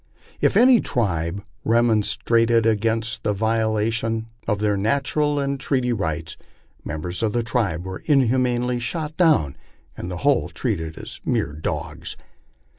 [0.39, 6.37] If any tribe remonstrated against the violation of their natural and treaty rights,
[6.83, 9.55] members of the tribe were inhumanly shot down,
[9.95, 12.17] and the whole treated as mere dogs.